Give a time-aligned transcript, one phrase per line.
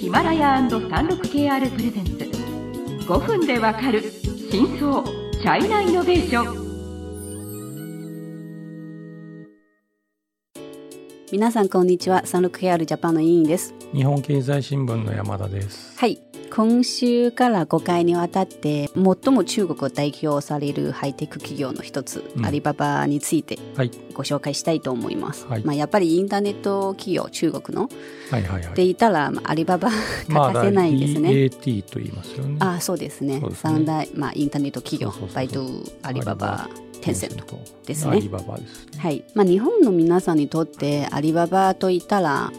[0.00, 2.12] ヒマラヤ &36KR プレゼンツ。
[3.06, 4.02] 5分でわかる
[4.50, 6.63] 真相チャイナイノベーション。
[11.34, 12.24] 皆さんこんにちは。
[12.26, 13.74] サンロクヘアルジャパンの委員です。
[13.92, 15.98] 日本経済新聞の山田です。
[15.98, 16.20] はい。
[16.48, 22.46] 今週から5回にわたって最も中国を代表されるハイテク企業の一つ、うん。
[22.46, 23.90] アリババについてはい。
[24.12, 25.64] ご紹介したいと思います、はい。
[25.64, 27.88] まあ、やっぱりインターネット企業中国の。
[28.30, 28.72] はいはいはい。
[28.72, 29.90] って言ったら、まあ、アリババ
[30.30, 32.58] 欠かせないんですね、DAT と言いますよね。
[32.60, 33.40] あそうですね。
[33.40, 33.48] ね。
[33.54, 35.66] 三大、まあ、インターネット企業バイト
[36.04, 36.70] アリババ
[37.04, 38.98] テンセントトですねアリババですね。
[38.98, 42.50] はいまあ、日本の皆さんにとってアリババと言ったら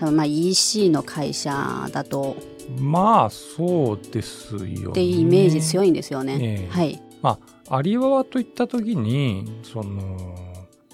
[0.00, 0.16] うん。
[0.16, 2.36] まあ EC の会社だと
[2.78, 4.86] まあ、そうですよね。
[4.90, 6.38] っていうイメージ強いんですよね。
[6.40, 7.02] ええはい。
[7.20, 7.38] ま
[7.68, 10.16] あ、アリババといったときに、その、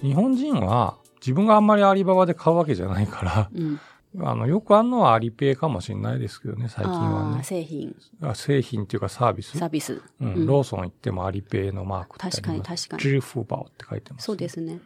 [0.00, 3.80] 日本人は自分があんまりアリババで買うわけじゃないから、うん、
[4.16, 7.44] あの、よくあるのはアリペイかもしれないですけどね、最近はね。
[7.44, 9.58] 製品、あ製品っていうかサービス。
[9.58, 10.02] サービス。
[10.20, 14.80] うんうんローソン行ってもアリペイのマーク確かに確かにジルフーバーって書いてます、そうですね。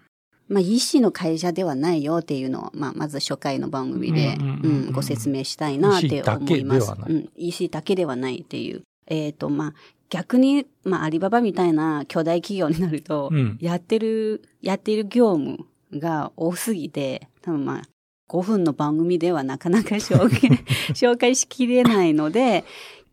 [0.48, 6.86] まあ、EC の会社ではないよっていうのを、まあ、まず初回の番組で、うんご説明したいなって EC だ思けいます。
[6.86, 8.82] ではないうん、EC だけではないっていう。
[9.06, 9.74] えっ、と、まあ、
[10.10, 17.82] 逆に、まあ、アリババみたいな巨大企業になると、うんやってる、やっている業務が多すぎて、多分まあ、
[18.32, 20.50] 5分の番組ではなかなか紹介
[20.96, 22.64] 紹介しきれないので、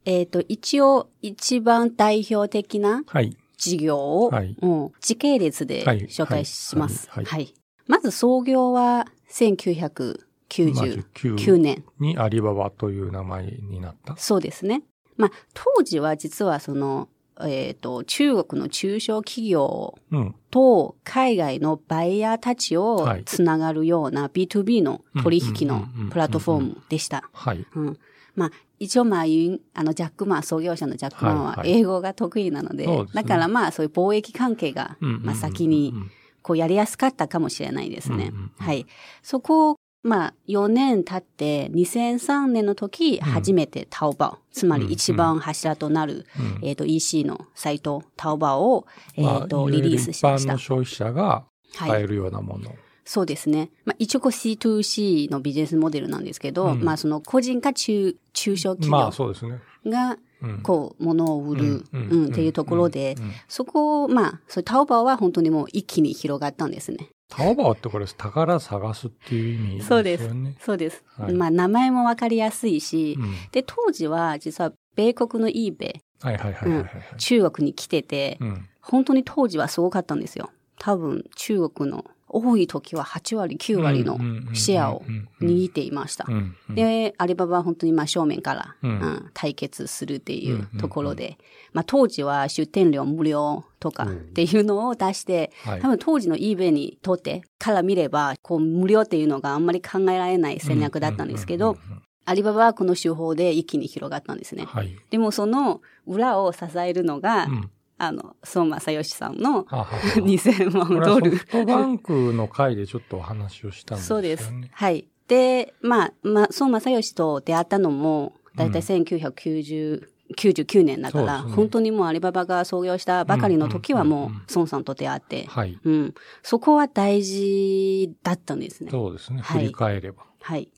[0.06, 3.36] えっ、と、一応、一番代表的なはい。
[3.58, 7.10] 事業を、はいうん時系列ではい紹介します。
[7.10, 7.54] はいはい
[7.88, 11.84] まず創業は1999 99年。
[12.00, 14.16] にアリババという名前になった。
[14.16, 14.84] そうですね。
[15.18, 17.10] まあ、当時は実はその、
[17.48, 20.36] えっ、と、中国の中小企業うん。
[20.52, 27.30] と海外のバイヤーたちをはいつながるような B2B の取引のプラットフォームでした。
[27.34, 27.66] はい。
[27.76, 28.00] うん
[28.36, 35.94] まあ、一応まあ、あの、ジャックマン、創業者のジャックマンははいはい英語が得意なので、そうですねだからまあ、そういう貿易関係が、まあ、先に、
[36.42, 38.32] こう、やりやすかったかもしれないですね。
[38.58, 38.86] はい。
[39.22, 46.26] そこを、まあ、4年経って、2003年の時、初めてタオバオ、つまり一番柱となる、
[46.62, 50.58] うんえっ、と、EC のサイト、タオバオを、えっ、まあと、リリースしました一般の。
[50.58, 51.44] 消費者が
[51.76, 51.90] はい。
[51.92, 52.74] 買えるようなもの。
[53.06, 53.72] そうですね。
[53.86, 59.60] まあ、一応こう C2C のビジネスモデルなんですけど、うんまあ、その個人か中、中小企まあ業そうですね。
[59.86, 67.10] が、うんこう、物を売る、ううんん、っていうところで、うんうんそこを、まあ、そう、タオバオは本当にもう一気に広がったんですね。
[67.30, 69.86] タオバオってこれ宝探すっていう意味ですよね。
[69.86, 70.66] そうです。
[70.66, 71.04] そうです。
[71.18, 76.90] はいまあ、名前もわかりやすいし、うんで、当時は実は米国の eBay、はいはいはいはいはい。
[77.18, 78.70] 中国に来てて、うん。
[78.82, 80.50] 本当に当時はすごかったんですよ。
[80.80, 84.18] 多分、中国の多い時は8割、9割の
[84.54, 85.04] シェアを
[85.42, 86.28] 握っていました。
[86.70, 91.38] で、アリババは本当にまあ正面から、ううんん対決するっていうところで、
[91.74, 95.82] まあ当時は出店料無料とかっていうのを出して、はい。
[95.82, 101.78] 多分当時の eBay にとってから見れば、こう無料っていうのがあんまり考えられない戦略だったんですけど、
[102.26, 104.66] アリババはこの手法で一気に広がったんですね。
[104.66, 104.96] はい。
[105.10, 111.32] でもその裏を支えるのが、うんあの、相馬正義さんのははは2000 万ドル。
[111.32, 114.38] フトバンクの回でちょっとお話をしたんですよね。
[114.38, 114.54] そうです。
[114.72, 115.08] はい。
[115.28, 125.78] で、まあ、まあ、相馬正義と出会ったのも、だいたい1990、99年だから、ね本当にもうアリババが創業したばかりの時はもうんうんうんう、孫さんと出会って、はい。
[125.84, 126.14] うん。
[126.42, 128.92] そこは大事だったんですね。
[128.92, 129.42] そうですね。
[129.42, 130.24] はい振り返れば。
[130.42, 130.70] はい。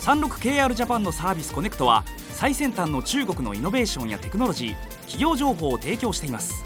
[0.00, 6.64] 36KR ジャパンのサービスコネクトは最先端の中国のイノベーションやテクノロジー企業情報を提供しています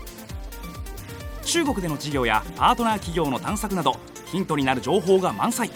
[1.45, 5.71] 中国での事業やパートナー企業の探索などヒントになる情報が満載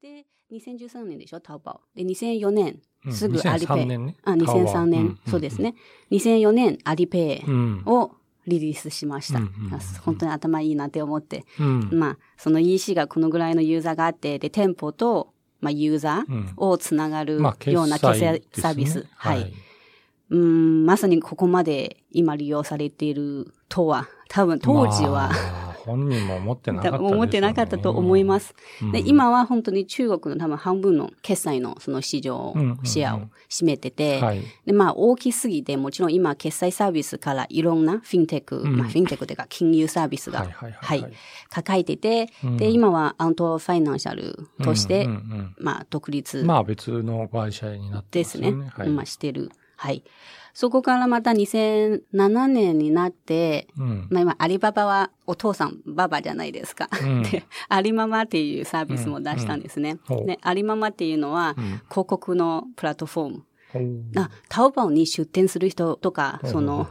[0.00, 1.80] で、2013年でしょ、タオバオ。
[1.96, 3.76] で、2004年、うんすぐアリペイ。
[3.76, 5.74] 2003年ねあ、タオバオ2003年、うんうんそうですね。
[6.10, 7.82] 2004年、アリペイうん。
[7.84, 8.12] を
[8.46, 9.38] リリースしました。
[9.38, 11.44] うんうんうん本当に頭いいなって思って。
[11.60, 11.90] うん。
[11.92, 15.31] まあ、その EC がこのぐらいのユーザーがあって、で、店舗と、
[15.62, 19.06] まあ、ユーザうんーをつながるまあ、ような決済サービス。
[19.16, 19.30] は。
[19.30, 19.54] はいい。
[20.30, 28.54] うん、まさにここまで今利用されているとは、多分当時は、まあ本人も思ってなかったね思ってなかったと思います。
[28.82, 34.42] うんで今は本当に中国の多分半分の決済のその市場、シェアを占めてて、はい。
[34.64, 41.06] で、まあ大きすぎて、もちろん今決済サービスからいろんなフィンテック、うんまあフィンテックというか金融サービスが、はい
[41.50, 45.08] 抱えてて、うんで、今はアウトファイナンシャルとして、
[45.58, 48.70] まあ独立まあ別の会社になってでますすよねね。。
[48.70, 48.88] はい。
[48.88, 49.50] まあしてる。
[49.76, 50.04] はい。
[50.54, 54.08] そこからまた2007年になって、うん。
[54.10, 56.88] まあ今、アリババはお父さん、ババじゃないですか。
[57.02, 57.22] うん。
[57.30, 59.98] で、アリママっていうサービスも出したんですね。
[60.10, 60.18] うん。
[60.18, 60.20] う。
[60.22, 61.64] んで、アリママっていうのは、うん。
[61.64, 63.44] 広告のプラットフォーム。
[64.16, 66.86] あ、タオバオに出店する人とか、その、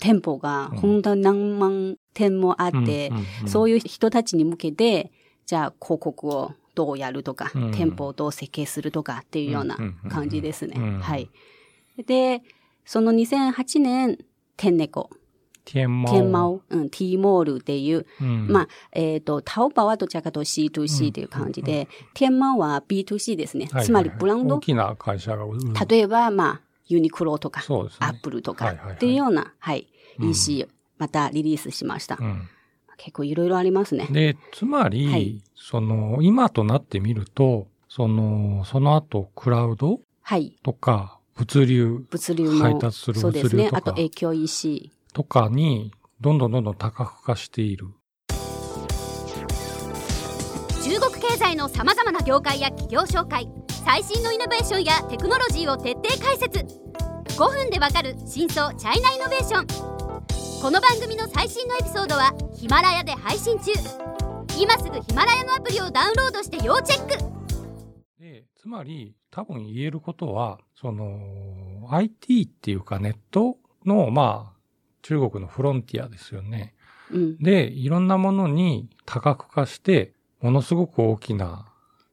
[0.00, 3.10] 店舗が本当に何万店もあって、
[3.46, 5.10] そういう人たちに向けて、
[5.46, 7.70] じゃあ広告をどうやるとか、うん。
[7.72, 9.78] 店舗をどう設計するとかっていうような
[10.10, 10.98] 感じですね。
[11.00, 11.30] はい。
[12.04, 12.42] で、
[12.86, 14.18] その2008年、
[14.56, 15.10] 天猫、
[15.66, 16.12] 天猫。
[16.12, 18.46] 天猫、うん、T モールっていう、うん。
[18.48, 23.68] まあ、えっ、と、タオバオはどちらかというと C2C という感じで、天猫は B2C ですね。
[23.72, 25.60] はいつまりブランド大、きな会社が売る。
[25.88, 27.66] 例えば、まあ、ユニクロとか、ね
[27.98, 29.88] アップルとかっていうような、はい、
[30.20, 30.68] うん EC、
[30.98, 32.16] またリリースしました。
[32.20, 32.48] うん。
[32.96, 34.06] 結構いろいろありますね。
[34.10, 40.56] で、つまり、はいその、今となってみると、その、その後、クラウドはい。
[40.62, 42.62] とか、物流物流も。
[42.62, 43.64] 配達するそうですね。
[43.64, 44.90] 物流とかあと影響 EC。
[45.12, 47.88] とかに、どんどんどんどん多角化している。
[50.82, 53.48] 中国経済のさまざまな業界や企業紹介
[53.84, 56.60] 最新のイノベーションやテクノロジーを徹底解説
[57.36, 59.66] 5分でわかる真相チャイナイノベーション
[60.62, 63.72] この番組の最新のエピソードはヒマラヤで配信中
[64.56, 67.36] 今すぐヒマラヤのアプリをダウンロードして要チェック
[68.18, 74.58] で、つまり、多分言えることは、その、IT っていうかネットの、まあ、
[75.02, 76.74] 中国のフロンティアですよね。
[77.12, 77.36] うん。
[77.36, 81.66] で、いろんなものに多角化して、ものすごく大きな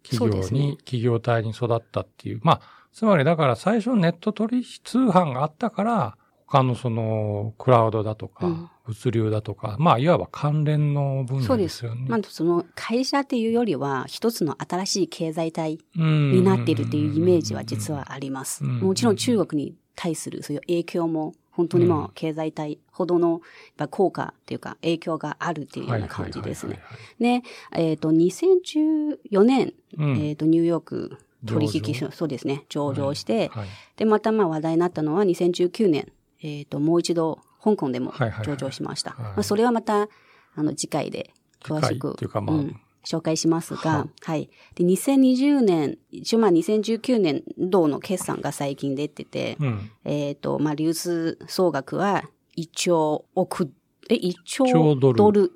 [0.04, 2.42] 企業に、ね企業体に育ったっていう。
[2.44, 2.62] まあ、
[2.92, 11.86] つまりだから最初ネット取引通販があったから、他のその、クラウドだとか、うん物流だとか、まあ、いわば関連の分野そうです。
[11.86, 12.06] よね。。
[12.10, 16.04] まあ、その会社っていうよりは、一つの新しい経済体に
[16.34, 18.64] になっているっていうイメージは実はあります。
[18.64, 23.40] うんもちろん中国に対するそういう影響も、本当にまうんあ経済体ほどのやっ
[23.78, 26.80] ぱ効果っていうか影響があるっていうような感じですね。
[27.20, 33.68] ね、えっ、と、2014年、うんえっ、と、ニューヨーク取引上所、そうですね、上場して、はい。
[33.98, 38.14] で、またまあ話題になったのは2019年、えっ、と、もう一度香港でも
[38.44, 39.16] 上場しました。
[39.42, 40.10] それはまた、
[40.56, 41.34] あの、次回で
[41.64, 44.50] 詳し次くうかまあん紹介しますはが、はい。
[44.76, 49.92] で、2020年、一応まあ2019年度の決算が最近出てて、うん。
[50.06, 52.24] えっ、と、まあ、流通総額は
[52.58, 53.72] 1兆億、
[54.10, 55.52] え、1兆兆ドル。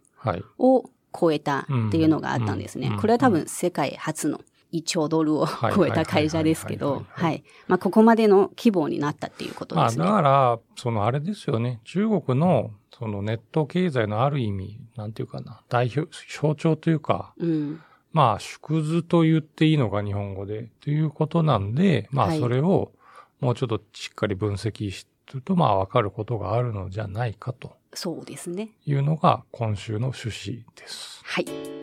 [0.59, 2.91] を超えたっていうのがあったんですね。
[2.99, 4.41] これは多分世界初の1
[4.83, 7.43] 兆ドルをはい超えた会社ですけど、はい。
[7.67, 10.05] まあ、ここまでの規模になったっていうことまあ、ですね。
[10.05, 11.81] だから、そのあれですよね。
[11.83, 17.81] 中国の、そのネット経済のある意味、なんていうかな、代表、象徴というか、うん。
[18.13, 20.69] まあ、縮図と言っていいのか、日本語で。
[20.81, 22.91] ということなんで、まあ、はいそれを、
[23.39, 28.69] もうちょっとしっかり分析すると、まあ、わかることがあるのじゃないかとそうですね。
[28.85, 31.21] いうのが、今週の趣旨です。
[31.23, 31.76] はい。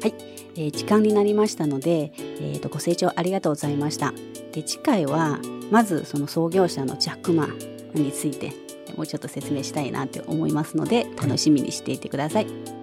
[0.00, 0.14] はい。
[0.56, 4.12] えー時間になりましたので、えっ、と、ご清聴ありがとうございました。
[4.52, 5.38] で、次回は、
[5.70, 7.58] まずその創業者のジャックマン
[7.94, 8.52] について、
[8.96, 12.79] もうちょっと説明したいなって思いますので、楽しみにしていてください